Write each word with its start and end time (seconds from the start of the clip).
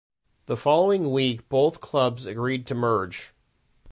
The 0.47 0.57
following 0.57 1.11
week 1.11 1.47
both 1.47 1.79
clubs 1.79 2.25
agreed 2.25 2.65
to 2.65 2.73
merge. 2.73 3.33